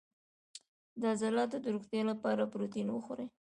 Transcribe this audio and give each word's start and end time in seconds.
د 0.99 1.03
عضلاتو 1.13 1.57
د 1.63 1.65
روغتیا 1.75 2.01
لپاره 2.11 2.49
پروتین 2.51 2.87
وخورئ 2.91 3.27